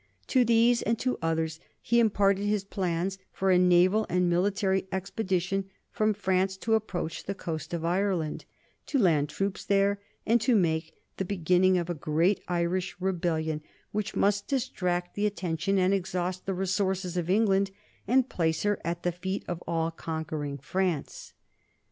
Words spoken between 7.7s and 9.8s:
of Ireland, to land troops